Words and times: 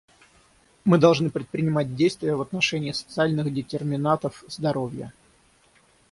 Мы 0.83 0.97
должны 0.97 1.29
предпринимать 1.29 1.93
действия 1.95 2.33
в 2.35 2.41
отношении 2.41 2.91
социальных 2.91 3.53
детерминантов 3.53 4.43
здоровья. 4.47 5.13